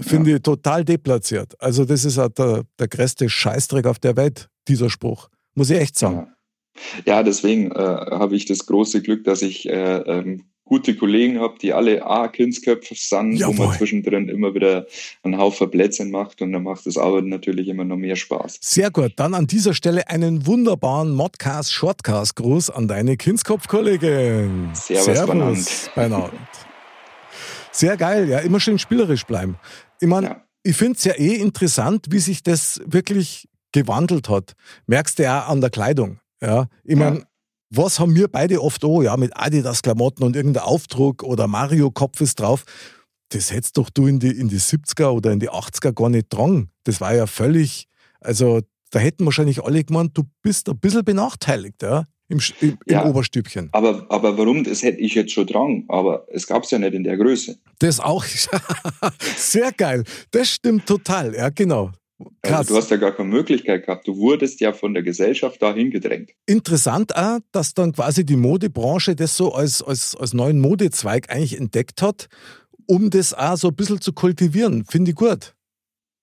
Finde 0.00 0.30
ja. 0.30 0.36
ich 0.36 0.42
total 0.42 0.84
deplatziert. 0.84 1.60
Also, 1.60 1.84
das 1.84 2.04
ist 2.04 2.18
halt 2.18 2.38
der, 2.38 2.64
der 2.78 2.88
größte 2.88 3.28
Scheißdreck 3.28 3.86
auf 3.86 3.98
der 3.98 4.16
Welt, 4.16 4.48
dieser 4.66 4.90
Spruch. 4.90 5.28
Muss 5.54 5.70
ich 5.70 5.78
echt 5.78 5.96
sagen. 5.96 6.16
Ja, 6.16 6.34
ja 7.06 7.22
deswegen 7.22 7.72
äh, 7.72 7.74
habe 7.74 8.36
ich 8.36 8.46
das 8.46 8.66
große 8.66 9.02
Glück, 9.02 9.24
dass 9.24 9.42
ich 9.42 9.68
äh, 9.68 9.98
ähm, 9.98 10.44
gute 10.64 10.96
Kollegen 10.96 11.40
habe, 11.40 11.58
die 11.60 11.72
alle 11.72 12.04
A, 12.06 12.28
Kindsköpfe 12.28 12.94
sind, 12.96 13.36
Jawohl. 13.36 13.58
wo 13.58 13.62
man 13.64 13.76
zwischendrin 13.76 14.28
immer 14.28 14.54
wieder 14.54 14.86
einen 15.22 15.38
Haufen 15.38 15.70
Plätzchen 15.70 16.10
macht 16.10 16.40
und 16.40 16.52
dann 16.52 16.62
macht 16.62 16.86
das 16.86 16.96
Arbeiten 16.96 17.28
natürlich 17.28 17.68
immer 17.68 17.84
noch 17.84 17.96
mehr 17.96 18.16
Spaß. 18.16 18.58
Sehr 18.60 18.90
gut. 18.90 19.12
Dann 19.16 19.34
an 19.34 19.46
dieser 19.46 19.74
Stelle 19.74 20.08
einen 20.08 20.46
wunderbaren 20.46 21.12
Modcast, 21.12 21.72
Shortcast 21.72 22.36
Gruß 22.36 22.70
an 22.70 22.88
deine 22.88 23.16
Kindskopf-Kollegin. 23.16 24.70
Servus, 24.72 25.04
Servus 25.04 25.90
Beinand. 25.94 26.32
Sehr 27.70 27.96
geil, 27.96 28.28
ja, 28.28 28.38
immer 28.38 28.60
schön 28.60 28.78
spielerisch 28.78 29.24
bleiben. 29.24 29.56
Ich 30.00 30.06
meine, 30.06 30.26
ja. 30.26 30.42
ich 30.62 30.76
finde 30.76 30.96
es 30.96 31.04
ja 31.04 31.14
eh 31.14 31.34
interessant, 31.34 32.06
wie 32.10 32.20
sich 32.20 32.42
das 32.42 32.80
wirklich 32.86 33.48
gewandelt 33.72 34.28
hat. 34.28 34.52
Merkst 34.86 35.18
du 35.18 35.24
ja 35.24 35.44
an 35.44 35.60
der 35.60 35.70
Kleidung. 35.70 36.20
Ja, 36.44 36.66
ich 36.84 36.96
meine, 36.96 37.18
ja 37.20 37.24
was 37.76 37.98
haben 37.98 38.14
wir 38.14 38.28
beide 38.28 38.62
oft 38.62 38.84
auch, 38.84 39.02
ja, 39.02 39.16
mit 39.16 39.32
Adidas-Klamotten 39.34 40.22
und 40.22 40.36
irgendein 40.36 40.64
Aufdruck 40.64 41.22
oder 41.22 41.46
Mario-Kopf 41.46 42.20
ist 42.20 42.40
drauf. 42.40 42.64
Das 43.30 43.52
hättest 43.52 43.78
doch 43.78 43.90
du 43.90 44.06
in 44.06 44.20
die, 44.20 44.30
in 44.30 44.48
die 44.48 44.60
70er 44.60 45.08
oder 45.08 45.32
in 45.32 45.40
die 45.40 45.50
80er 45.50 45.92
gar 45.92 46.08
nicht 46.08 46.26
dran. 46.28 46.70
Das 46.84 47.00
war 47.00 47.14
ja 47.14 47.26
völlig, 47.26 47.86
also 48.20 48.60
da 48.90 48.98
hätten 48.98 49.24
wahrscheinlich 49.24 49.64
alle 49.64 49.82
gemeint, 49.82 50.16
du 50.16 50.24
bist 50.42 50.68
ein 50.68 50.78
bisschen 50.78 51.04
benachteiligt, 51.04 51.82
ja, 51.82 52.04
im, 52.28 52.38
im, 52.60 52.70
im 52.70 52.78
ja, 52.86 53.04
Oberstübchen. 53.06 53.70
Aber, 53.72 54.06
aber 54.08 54.38
warum? 54.38 54.62
Das 54.62 54.82
hätte 54.82 55.00
ich 55.00 55.14
jetzt 55.14 55.32
schon 55.32 55.46
dran, 55.46 55.84
aber 55.88 56.26
es 56.30 56.46
gab 56.46 56.62
es 56.62 56.70
ja 56.70 56.78
nicht 56.78 56.94
in 56.94 57.04
der 57.04 57.16
Größe. 57.16 57.58
Das 57.80 57.98
auch. 57.98 58.24
Sehr 59.36 59.72
geil. 59.72 60.04
Das 60.30 60.48
stimmt 60.48 60.86
total, 60.86 61.34
ja, 61.34 61.48
genau. 61.48 61.90
Krass. 62.42 62.58
Also 62.58 62.74
du 62.74 62.80
hast 62.80 62.90
ja 62.90 62.96
gar 62.96 63.12
keine 63.12 63.28
Möglichkeit 63.28 63.86
gehabt. 63.86 64.06
Du 64.06 64.16
wurdest 64.16 64.60
ja 64.60 64.72
von 64.72 64.94
der 64.94 65.02
Gesellschaft 65.02 65.60
dahin 65.60 65.90
gedrängt. 65.90 66.30
Interessant 66.46 67.16
auch, 67.16 67.40
dass 67.52 67.74
dann 67.74 67.92
quasi 67.92 68.24
die 68.24 68.36
Modebranche 68.36 69.16
das 69.16 69.36
so 69.36 69.52
als, 69.52 69.82
als, 69.82 70.14
als 70.16 70.32
neuen 70.32 70.60
Modezweig 70.60 71.30
eigentlich 71.30 71.58
entdeckt 71.58 72.02
hat, 72.02 72.28
um 72.86 73.10
das 73.10 73.34
auch 73.34 73.56
so 73.56 73.68
ein 73.68 73.74
bisschen 73.74 74.00
zu 74.00 74.12
kultivieren. 74.12 74.84
Finde 74.84 75.10
ich 75.10 75.16
gut. 75.16 75.54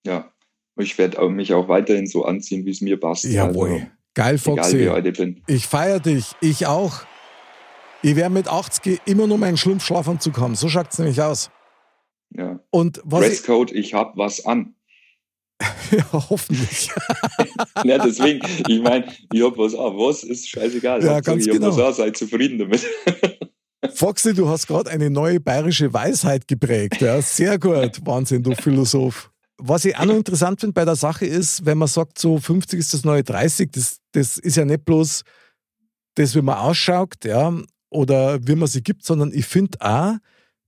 Ja, 0.06 0.32
ich 0.78 0.98
werde 0.98 1.28
mich 1.30 1.54
auch 1.54 1.68
weiterhin 1.68 2.08
so 2.08 2.24
anziehen, 2.24 2.66
wie 2.66 2.72
es 2.72 2.82
mir 2.82 3.00
passt. 3.00 3.26
Jawohl. 3.26 3.72
Also, 3.72 3.88
Geil, 4.14 4.38
Foxy. 4.38 4.82
Egal, 4.82 5.04
wie 5.04 5.10
ich 5.10 5.18
bin. 5.18 5.42
Ich 5.48 5.68
feiere 5.68 6.00
dich. 6.00 6.26
Ich 6.42 6.68
auch. 6.68 7.02
Ich 8.02 8.16
werde 8.16 8.34
mit 8.34 8.48
80 8.48 9.02
immer 9.06 9.28
nur 9.28 9.38
meinen 9.38 9.58
Schlumpfschlafanzug 9.58 10.38
haben. 10.40 10.56
So 10.56 10.70
schaut 10.70 10.88
es 10.92 11.00
nämlich 11.00 11.22
aus. 11.22 11.52
Ja. 12.32 12.60
Und 12.72 13.02
was 13.04 13.22
Dresscode, 13.22 13.72
ich, 13.72 13.80
ich 13.88 13.94
habe 13.94 14.14
was 14.16 14.46
an. 14.46 14.76
Ja, 15.92 16.06
hoffentlich. 16.30 16.90
ja, 17.84 17.98
deswegen, 17.98 18.42
ich 18.68 18.82
meine, 18.82 19.06
ich 19.32 19.44
habe 19.44 19.58
was 19.58 19.74
an. 19.74 19.98
Was 19.98 20.24
ist 20.24 20.50
scheißegal. 20.50 21.04
Ja, 21.04 21.20
ganz 21.20 21.46
ich 21.46 21.52
genau. 21.52 21.68
was 21.76 21.80
an, 21.80 21.94
seid 21.94 22.18
zufrieden 22.18 22.60
damit. 22.60 22.86
Foxy, 23.94 24.34
du 24.34 24.48
hast 24.48 24.68
gerade 24.68 24.92
eine 24.92 25.10
neue 25.10 25.40
bayerische 25.40 25.92
Weisheit 25.92 26.48
geprägt. 26.48 27.02
Ja, 27.02 27.22
sehr 27.22 27.58
gut. 27.58 28.00
Wahnsinn, 28.06 28.44
du 28.44 28.54
Philosoph. 28.54 29.32
Was 29.58 29.86
ich 29.86 29.98
auch 29.98 30.06
noch 30.06 30.16
interessant 30.16 30.60
finde 30.60 30.74
bei 30.74 30.86
der 30.86 30.96
Sache 30.96 31.26
ist, 31.26 31.66
wenn 31.66 31.78
man 31.78 31.88
sagt, 31.88 32.20
so 32.20 32.40
50 32.40 32.80
ist 32.80 32.94
das 32.94 33.04
neue 33.04 33.24
30, 33.24 33.72
das, 33.72 33.98
das 34.12 34.38
ist 34.38 34.58
ja 34.58 34.66
nicht 34.66 34.86
bloß 34.86 35.24
das, 36.16 36.36
wie 36.36 36.42
man 36.42 36.58
ausschaut, 36.58 37.26
ja, 37.26 37.54
oder 37.90 38.40
wie 38.46 38.56
man 38.56 38.68
sie 38.68 38.82
gibt, 38.82 39.04
sondern 39.06 39.32
ich 39.34 39.46
finde 39.46 39.78
auch, 39.82 40.16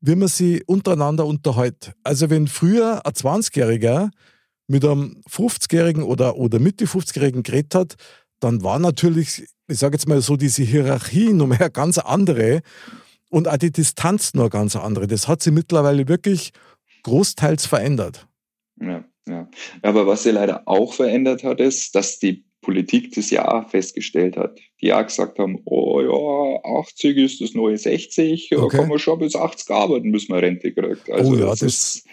wie 0.02 0.16
man 0.16 0.28
sie 0.28 0.64
untereinander 0.66 1.26
unterhält. 1.26 1.94
Also 2.04 2.30
wenn 2.30 2.48
früher 2.48 3.06
ein 3.06 3.14
20-Jähriger 3.14 4.10
mit 4.74 4.84
einem 4.84 5.22
50-Jährigen 5.30 6.04
oder, 6.04 6.36
oder 6.36 6.60
Mitte 6.60 6.86
50-Jährigen 6.86 7.44
geredet 7.44 7.76
hat, 7.76 7.96
dann 8.40 8.64
war 8.64 8.80
natürlich, 8.80 9.44
ich 9.68 9.78
sage 9.78 9.96
jetzt 9.96 10.08
mal 10.08 10.20
so, 10.20 10.36
diese 10.36 10.64
Hierarchie 10.64 11.32
noch 11.32 11.48
mehr 11.48 11.70
ganz 11.74 11.98
andere 11.98 12.62
und 13.30 13.48
auch 13.48 13.58
die 13.58 13.72
Distanz 13.72 14.34
noch 14.34 14.50
ganz 14.50 14.76
andere. 14.76 15.08
Das 15.08 15.28
hat 15.28 15.42
sich 15.42 15.54
mittlerweile 15.54 16.08
wirklich 16.08 16.52
großteils 17.04 17.68
verändert. 17.68 18.28
Ja, 18.82 19.06
ja. 19.28 19.48
Aber 19.82 20.08
was 20.08 20.24
sich 20.24 20.34
leider 20.34 20.64
auch 20.66 20.94
verändert 20.94 21.44
hat, 21.44 21.60
ist, 21.62 21.96
dass 21.96 22.20
die 22.20 22.44
Politik 22.62 23.14
das 23.14 23.30
Jahr 23.30 23.70
festgestellt 23.70 24.38
hat. 24.38 24.58
Die 24.82 24.88
ja 24.88 25.02
gesagt 25.04 25.38
haben, 25.38 25.62
oh 25.66 26.02
ja, 26.02 26.80
80 26.80 27.18
ist 27.18 27.42
das 27.42 27.54
neue 27.54 27.78
60, 27.78 28.56
okay. 28.56 28.78
kann 28.78 28.90
man 28.90 28.98
schon 28.98 29.20
bis 29.20 29.36
80 29.36 29.70
arbeiten, 29.70 30.12
bis 30.12 30.30
man 30.30 30.40
Rente 30.40 30.74
kriegt. 30.74 31.10
Also 31.12 31.32
oh 31.32 31.36
ja, 31.36 31.46
das, 31.48 31.60
das 31.60 31.74
ist 31.74 32.08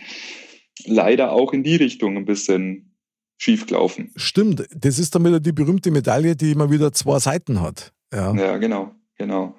leider 0.85 1.33
auch 1.33 1.53
in 1.53 1.63
die 1.63 1.77
Richtung 1.77 2.17
ein 2.17 2.25
bisschen 2.25 2.95
schief 3.39 3.67
gelaufen. 3.67 4.13
Stimmt, 4.17 4.67
das 4.75 4.99
ist 4.99 5.15
dann 5.15 5.25
wieder 5.25 5.41
die 5.41 5.53
berühmte 5.53 5.91
Medaille, 5.91 6.37
die 6.37 6.53
immer 6.53 6.71
wieder 6.71 6.93
zwei 6.93 7.19
Seiten 7.19 7.61
hat. 7.61 7.93
Ja, 8.13 8.35
ja 8.35 8.57
genau, 8.59 8.95
genau. 9.17 9.57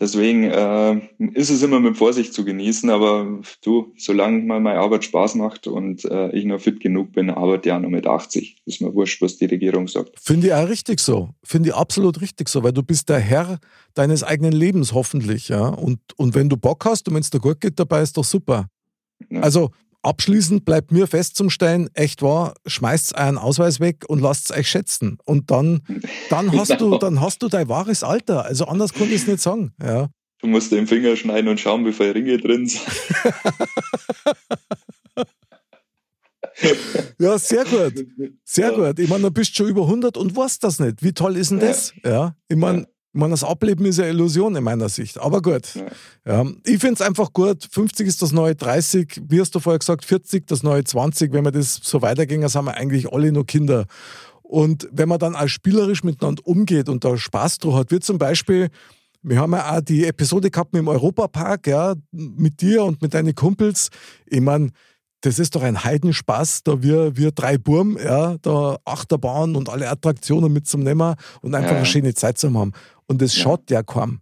Deswegen 0.00 0.44
äh, 0.44 1.00
ist 1.34 1.50
es 1.50 1.62
immer 1.62 1.78
mit 1.78 1.96
Vorsicht 1.96 2.34
zu 2.34 2.44
genießen, 2.44 2.90
aber 2.90 3.40
du, 3.62 3.92
solange 3.96 4.42
mal 4.42 4.60
meine 4.60 4.80
Arbeit 4.80 5.04
Spaß 5.04 5.36
macht 5.36 5.66
und 5.66 6.04
äh, 6.04 6.30
ich 6.30 6.44
noch 6.44 6.60
fit 6.60 6.80
genug 6.80 7.12
bin, 7.12 7.30
arbeite 7.30 7.68
ich 7.68 7.72
auch 7.72 7.80
noch 7.80 7.88
mit 7.88 8.06
80. 8.06 8.56
Ist 8.66 8.80
mir 8.80 8.92
wurscht, 8.92 9.22
was 9.22 9.36
die 9.36 9.46
Regierung 9.46 9.86
sagt. 9.86 10.10
Finde 10.20 10.48
ich 10.48 10.52
auch 10.52 10.68
richtig 10.68 10.98
so. 10.98 11.30
Finde 11.44 11.70
ich 11.70 11.74
absolut 11.74 12.20
richtig 12.20 12.48
so, 12.48 12.62
weil 12.64 12.72
du 12.72 12.82
bist 12.82 13.08
der 13.08 13.20
Herr 13.20 13.58
deines 13.94 14.24
eigenen 14.24 14.52
Lebens 14.52 14.92
hoffentlich, 14.92 15.48
ja. 15.48 15.68
Und, 15.68 16.00
und 16.16 16.34
wenn 16.34 16.48
du 16.48 16.56
Bock 16.56 16.84
hast 16.84 17.08
und 17.08 17.14
wenn 17.14 17.22
es 17.22 17.30
dir 17.30 17.40
gut 17.40 17.60
geht 17.60 17.78
dabei, 17.78 18.02
ist 18.02 18.16
doch 18.16 18.24
super. 18.24 18.66
Ja. 19.30 19.40
Also 19.40 19.70
Abschließend 20.04 20.64
bleibt 20.66 20.92
mir 20.92 21.06
fest 21.06 21.34
zum 21.34 21.48
Stellen, 21.48 21.88
echt 21.94 22.20
wahr, 22.20 22.52
schmeißt 22.66 23.16
euren 23.16 23.38
Ausweis 23.38 23.80
weg 23.80 24.04
und 24.06 24.20
lasst 24.20 24.50
es 24.50 24.56
euch 24.56 24.68
schätzen. 24.68 25.16
Und 25.24 25.50
dann, 25.50 25.80
dann, 26.28 26.52
hast 26.52 26.78
du, 26.78 26.98
dann 26.98 27.22
hast 27.22 27.42
du 27.42 27.48
dein 27.48 27.70
wahres 27.70 28.04
Alter. 28.04 28.44
Also 28.44 28.66
anders 28.66 28.92
konnte 28.92 29.14
ich 29.14 29.22
es 29.22 29.26
nicht 29.26 29.40
sagen. 29.40 29.72
Ja. 29.82 30.10
Du 30.40 30.46
musst 30.46 30.72
den 30.72 30.86
Finger 30.86 31.16
schneiden 31.16 31.48
und 31.48 31.58
schauen, 31.58 31.86
wie 31.86 31.92
viele 31.92 32.16
Ringe 32.16 32.36
drin 32.36 32.68
sind. 32.68 32.82
ja, 37.18 37.38
sehr 37.38 37.64
gut. 37.64 38.06
Sehr 38.44 38.72
ja. 38.72 38.76
gut. 38.76 38.98
Ich 38.98 39.08
meine, 39.08 39.22
du 39.22 39.30
bist 39.30 39.56
schon 39.56 39.68
über 39.68 39.84
100 39.84 40.18
und 40.18 40.36
weißt 40.36 40.62
das 40.64 40.80
nicht. 40.80 41.02
Wie 41.02 41.14
toll 41.14 41.38
ist 41.38 41.50
denn 41.50 41.60
das? 41.60 41.94
Ja, 42.04 42.10
ja. 42.10 42.36
ich 42.48 42.58
meine, 42.58 42.86
ich 43.14 43.20
meine, 43.20 43.30
das 43.30 43.44
Ableben 43.44 43.86
ist 43.86 44.00
ja 44.00 44.06
Illusion 44.06 44.56
in 44.56 44.64
meiner 44.64 44.88
Sicht. 44.88 45.20
Aber 45.20 45.40
gut. 45.40 45.76
Ja. 46.26 46.42
ja 46.42 46.50
ich 46.64 46.80
finde 46.80 46.94
es 46.94 47.00
einfach 47.00 47.32
gut. 47.32 47.68
50 47.70 48.08
ist 48.08 48.22
das 48.22 48.32
neue 48.32 48.56
30. 48.56 49.22
Wie 49.28 49.40
hast 49.40 49.54
du 49.54 49.60
vorher 49.60 49.78
gesagt, 49.78 50.04
40 50.04 50.48
das 50.48 50.64
neue 50.64 50.82
20. 50.82 51.32
Wenn 51.32 51.44
wir 51.44 51.52
das 51.52 51.76
so 51.76 52.02
weitergehen, 52.02 52.40
dann 52.40 52.50
sind 52.50 52.64
wir 52.64 52.74
eigentlich 52.74 53.12
alle 53.12 53.30
nur 53.30 53.46
Kinder. 53.46 53.86
Und 54.42 54.88
wenn 54.90 55.08
man 55.08 55.20
dann 55.20 55.36
auch 55.36 55.46
spielerisch 55.46 56.02
miteinander 56.02 56.44
umgeht 56.44 56.88
und 56.88 57.04
da 57.04 57.16
Spaß 57.16 57.58
drauf 57.58 57.76
hat, 57.76 57.92
wie 57.92 58.00
zum 58.00 58.18
Beispiel, 58.18 58.68
wir 59.22 59.38
haben 59.38 59.52
ja 59.52 59.76
auch 59.76 59.80
die 59.80 60.06
Episode 60.06 60.50
gehabt 60.50 60.72
mit 60.72 60.80
dem 60.80 60.88
Europapark, 60.88 61.68
ja, 61.68 61.94
mit 62.10 62.60
dir 62.60 62.82
und 62.82 63.00
mit 63.00 63.14
deinen 63.14 63.36
Kumpels. 63.36 63.90
Ich 64.26 64.40
meine, 64.40 64.70
das 65.24 65.38
ist 65.38 65.54
doch 65.54 65.62
ein 65.62 65.82
Heidenspaß, 65.82 66.64
da 66.64 66.82
wir, 66.82 67.16
wir 67.16 67.32
drei 67.32 67.56
Burm, 67.56 67.96
ja, 67.96 68.36
da 68.42 68.76
Achterbahn 68.84 69.56
und 69.56 69.70
alle 69.70 69.88
Attraktionen 69.88 70.52
mitzunehmen 70.52 71.14
und 71.40 71.54
einfach 71.54 71.70
ja. 71.70 71.76
eine 71.78 71.86
schöne 71.86 72.12
Zeit 72.12 72.36
zu 72.36 72.52
haben. 72.52 72.72
Und 73.06 73.22
das 73.22 73.36
ja. 73.36 73.42
schaut 73.42 73.70
ja 73.70 73.82
kaum. 73.82 74.20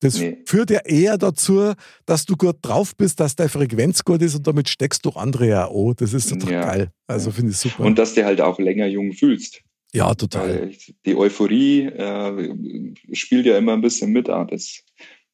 Das 0.00 0.18
nee. 0.18 0.38
führt 0.46 0.70
ja 0.70 0.80
eher 0.80 1.18
dazu, 1.18 1.74
dass 2.06 2.24
du 2.24 2.34
gut 2.36 2.56
drauf 2.62 2.96
bist, 2.96 3.20
dass 3.20 3.36
deine 3.36 3.50
Frequenz 3.50 4.02
gut 4.02 4.22
ist 4.22 4.34
und 4.34 4.46
damit 4.46 4.68
steckst 4.68 5.04
du 5.04 5.10
andere 5.10 5.46
ja 5.46 5.68
an. 5.68 5.94
Das 5.96 6.14
ist 6.14 6.30
total 6.30 6.52
ja. 6.52 6.64
geil. 6.64 6.90
Also 7.06 7.30
finde 7.30 7.52
ich 7.52 7.58
super. 7.58 7.84
Und 7.84 7.98
dass 7.98 8.14
du 8.14 8.24
halt 8.24 8.40
auch 8.40 8.58
länger 8.58 8.86
jung 8.86 9.12
fühlst. 9.12 9.60
Ja, 9.92 10.14
total. 10.14 10.70
Die 11.04 11.16
Euphorie 11.16 11.82
äh, 11.82 12.94
spielt 13.12 13.44
ja 13.44 13.58
immer 13.58 13.74
ein 13.74 13.82
bisschen 13.82 14.10
mit 14.12 14.30
an. 14.30 14.46
Das 14.46 14.82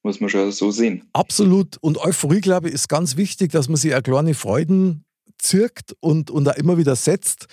muss 0.03 0.21
man 0.21 0.31
schon 0.31 0.51
so 0.51 0.71
sehen. 0.71 1.05
Absolut. 1.13 1.77
Und 1.81 1.99
Euphorie, 1.99 2.41
glaube 2.41 2.69
ich, 2.69 2.75
ist 2.75 2.89
ganz 2.89 3.17
wichtig, 3.17 3.53
dass 3.53 3.69
man 3.69 3.77
sich 3.77 3.95
auch 3.95 4.03
kleine 4.03 4.35
Freuden 4.35 5.05
zirkt 5.39 5.95
und, 6.01 6.31
und 6.31 6.45
da 6.45 6.53
immer 6.53 6.79
wieder 6.79 6.97
setzt. 6.97 7.47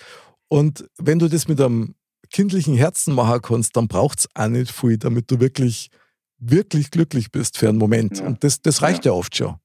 Und 0.47 0.85
wenn 0.97 1.19
du 1.19 1.27
das 1.27 1.47
mit 1.47 1.59
einem 1.59 1.95
kindlichen 2.33 2.75
Herzen 2.75 3.13
machen 3.13 3.41
kannst, 3.41 3.77
dann 3.77 3.87
braucht 3.87 4.19
es 4.19 4.29
auch 4.33 4.49
nicht 4.49 4.71
viel, 4.71 4.97
damit 4.97 5.31
du 5.31 5.39
wirklich, 5.39 5.89
wirklich 6.39 6.91
glücklich 6.91 7.31
bist 7.31 7.57
für 7.57 7.69
einen 7.69 7.77
Moment. 7.77 8.19
Ja. 8.19 8.25
Und 8.25 8.43
das, 8.43 8.61
das 8.61 8.81
reicht 8.81 9.05
ja. 9.05 9.13
ja 9.13 9.17
oft 9.17 9.37
schon. 9.37 9.55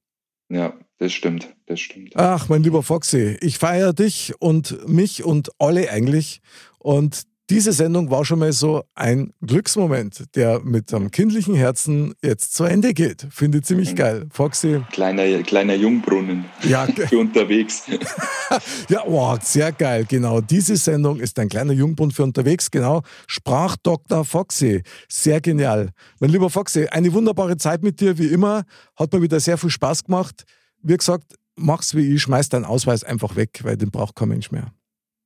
Ja, 0.50 0.74
das 0.98 1.12
stimmt, 1.12 1.54
das 1.66 1.80
stimmt. 1.80 2.14
Ach, 2.14 2.48
mein 2.48 2.62
lieber 2.62 2.82
Foxy, 2.82 3.36
ich 3.40 3.58
feiere 3.58 3.92
dich 3.92 4.34
und 4.38 4.88
mich 4.88 5.24
und 5.24 5.50
alle 5.58 5.90
eigentlich. 5.90 6.40
Und 6.78 7.24
diese 7.50 7.72
Sendung 7.72 8.10
war 8.10 8.24
schon 8.24 8.40
mal 8.40 8.52
so 8.52 8.82
ein 8.94 9.32
Glücksmoment, 9.40 10.24
der 10.34 10.60
mit 10.60 10.92
einem 10.92 11.10
kindlichen 11.10 11.54
Herzen 11.54 12.14
jetzt 12.22 12.54
zu 12.54 12.64
Ende 12.64 12.92
geht. 12.92 13.26
Finde 13.30 13.58
ich 13.58 13.64
ziemlich 13.64 13.96
geil. 13.96 14.26
Foxy. 14.30 14.82
Kleiner, 14.92 15.42
kleiner 15.42 15.74
Jungbrunnen 15.74 16.44
ja. 16.64 16.86
für 17.08 17.18
unterwegs. 17.18 17.84
ja, 18.88 19.02
wow, 19.06 19.38
sehr 19.42 19.72
geil. 19.72 20.04
Genau. 20.06 20.42
Diese 20.42 20.76
Sendung 20.76 21.20
ist 21.20 21.38
ein 21.38 21.48
kleiner 21.48 21.72
Jungbrunnen 21.72 22.12
für 22.12 22.22
unterwegs. 22.22 22.70
Genau. 22.70 23.02
Sprach 23.26 23.76
Dr. 23.82 24.26
Foxy. 24.26 24.82
Sehr 25.08 25.40
genial. 25.40 25.90
Mein 26.20 26.30
lieber 26.30 26.50
Foxy, 26.50 26.86
eine 26.88 27.12
wunderbare 27.14 27.56
Zeit 27.56 27.82
mit 27.82 28.00
dir, 28.00 28.18
wie 28.18 28.26
immer. 28.26 28.64
Hat 28.94 29.12
mir 29.12 29.22
wieder 29.22 29.40
sehr 29.40 29.56
viel 29.56 29.70
Spaß 29.70 30.04
gemacht. 30.04 30.44
Wie 30.82 30.96
gesagt, 30.96 31.34
mach's 31.56 31.94
wie 31.94 32.14
ich, 32.14 32.22
schmeiß 32.22 32.50
deinen 32.50 32.66
Ausweis 32.66 33.04
einfach 33.04 33.36
weg, 33.36 33.60
weil 33.62 33.76
den 33.76 33.90
braucht 33.90 34.16
kein 34.16 34.28
Mensch 34.28 34.50
mehr. 34.50 34.72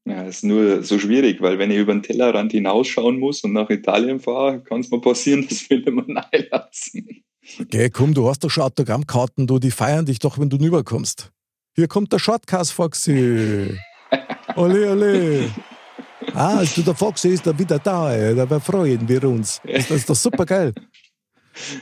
Ja, 0.04 0.22
ist 0.22 0.42
nur 0.42 0.82
so 0.82 0.98
schwierig, 0.98 1.40
weil 1.40 1.58
wenn 1.58 1.70
ich 1.70 1.78
über 1.78 1.92
den 1.92 2.02
Tellerrand 2.02 2.52
hinausschauen 2.52 3.20
muss 3.20 3.44
und 3.44 3.52
nach 3.52 3.70
Italien 3.70 4.18
fahre, 4.18 4.60
kann 4.60 4.80
es 4.80 4.90
mir 4.90 5.00
passieren, 5.00 5.46
dass 5.48 5.68
wir 5.70 5.78
nicht 5.78 6.08
mehr 6.08 6.26
einlassen. 6.32 7.24
Okay, 7.60 7.90
komm, 7.90 8.14
du 8.14 8.28
hast 8.28 8.40
doch 8.40 8.50
schon 8.50 8.64
Autogrammkarten, 8.64 9.46
du, 9.46 9.58
die 9.58 9.70
feiern 9.70 10.06
dich 10.06 10.18
doch, 10.18 10.38
wenn 10.38 10.48
du 10.48 10.56
rüberkommst. 10.56 11.32
Hier 11.74 11.88
kommt 11.88 12.12
der 12.12 12.18
Shortcast 12.18 12.72
Foxy. 12.72 13.76
Ole, 14.56 14.90
ole. 14.90 15.50
Ah, 16.34 16.58
also 16.58 16.82
der 16.82 16.94
Foxy 16.94 17.28
ist 17.28 17.46
da 17.46 17.58
wieder 17.58 17.78
da, 17.78 18.14
ey. 18.14 18.34
da 18.34 18.60
freuen 18.60 19.08
wir 19.08 19.24
uns. 19.24 19.60
Das 19.64 19.90
ist 19.90 20.10
doch 20.10 20.14
super 20.14 20.44
geil. 20.44 20.74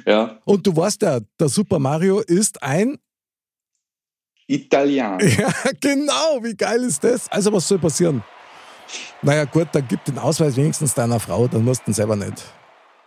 Ja. 0.07 0.39
Und 0.45 0.67
du 0.67 0.77
weißt 0.77 1.03
ja, 1.03 1.21
der 1.39 1.49
Super 1.49 1.79
Mario 1.79 2.21
ist 2.21 2.63
ein 2.63 2.99
Italiener. 4.51 5.19
Ja, 5.23 5.53
genau, 5.81 6.43
wie 6.43 6.55
geil 6.55 6.83
ist 6.83 7.05
das? 7.05 7.31
Also, 7.31 7.53
was 7.53 7.69
soll 7.69 7.79
passieren? 7.79 8.23
Naja, 9.23 9.45
gut, 9.45 9.69
dann 9.73 9.87
gib 9.89 10.05
den 10.05 10.19
Ausweis 10.19 10.57
wenigstens 10.57 10.95
deiner 10.95 11.21
Frau, 11.21 11.47
dann 11.47 11.65
musst 11.65 11.83
du 11.87 11.91
ihn 11.91 11.95
selber 11.95 12.17
nicht. 12.17 12.45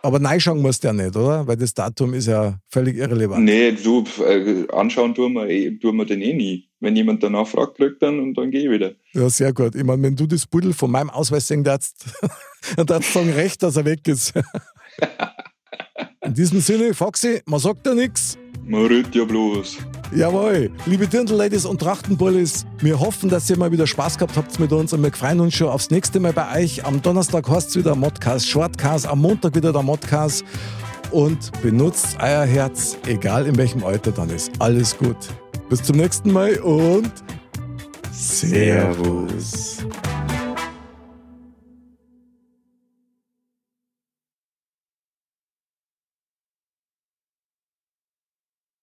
Aber 0.02 0.22
reinschauen 0.22 0.60
musst 0.60 0.84
du 0.84 0.88
ja 0.88 0.92
nicht, 0.92 1.16
oder? 1.16 1.46
Weil 1.46 1.56
das 1.56 1.72
Datum 1.72 2.12
ist 2.14 2.26
ja 2.26 2.58
völlig 2.68 2.96
irrelevant. 2.96 3.44
Nee, 3.44 3.72
du, 3.72 4.04
äh, 4.22 4.66
anschauen 4.70 5.14
tun 5.14 5.32
wir, 5.32 5.48
eh, 5.48 5.70
tun 5.78 5.96
wir 5.96 6.04
den 6.04 6.20
eh 6.20 6.34
nie. 6.34 6.68
Wenn 6.80 6.94
jemand 6.94 7.22
danach 7.22 7.46
fragt, 7.46 7.76
kriegt 7.76 8.02
dann 8.02 8.20
und 8.20 8.34
dann 8.34 8.50
gehe 8.50 8.64
ich 8.64 8.70
wieder. 8.70 8.92
Ja, 9.12 9.28
sehr 9.30 9.52
gut. 9.54 9.74
Ich 9.74 9.84
meine, 9.84 10.02
wenn 10.02 10.14
du 10.14 10.26
das 10.26 10.46
Pudel 10.46 10.74
von 10.74 10.90
meinem 10.90 11.08
Ausweis 11.08 11.48
sehen 11.48 11.64
darfst, 11.64 12.04
dann 12.76 12.86
darfst 12.86 13.14
du 13.14 13.20
sagen, 13.20 13.32
recht, 13.32 13.62
dass 13.62 13.76
er 13.76 13.86
weg 13.86 14.06
ist. 14.06 14.34
In 16.22 16.34
diesem 16.34 16.60
Sinne, 16.60 16.92
Foxy, 16.94 17.40
man 17.46 17.60
sagt 17.60 17.86
ja 17.86 17.94
nichts. 17.94 18.38
Man 18.66 18.86
redet 18.86 19.14
ja 19.14 19.24
bloß. 19.24 19.78
Jawohl. 20.14 20.70
Liebe 20.86 21.08
Dirndl-Ladies 21.08 21.64
und 21.64 21.80
Trachtenbullis, 21.80 22.66
wir 22.78 23.00
hoffen, 23.00 23.28
dass 23.28 23.50
ihr 23.50 23.58
mal 23.58 23.72
wieder 23.72 23.86
Spaß 23.86 24.16
gehabt 24.16 24.36
habt 24.36 24.60
mit 24.60 24.72
uns 24.72 24.92
und 24.92 25.02
wir 25.02 25.12
freuen 25.12 25.40
uns 25.40 25.54
schon 25.54 25.68
aufs 25.68 25.90
nächste 25.90 26.20
Mal 26.20 26.32
bei 26.32 26.62
euch. 26.62 26.84
Am 26.84 27.02
Donnerstag 27.02 27.48
heißt 27.48 27.70
es 27.70 27.76
wieder 27.76 27.96
Modcast, 27.96 28.48
Shortcast, 28.48 29.08
am 29.08 29.20
Montag 29.20 29.56
wieder 29.56 29.72
der 29.72 29.82
Modcast. 29.82 30.44
Und 31.10 31.50
benutzt 31.62 32.16
euer 32.20 32.44
Herz, 32.44 32.96
egal 33.06 33.46
in 33.46 33.56
welchem 33.56 33.84
Alter 33.84 34.12
dann 34.12 34.30
ist. 34.30 34.52
Alles 34.60 34.96
gut. 34.96 35.16
Bis 35.68 35.82
zum 35.82 35.96
nächsten 35.96 36.32
Mal 36.32 36.58
und 36.58 37.10
Servus. 38.12 39.84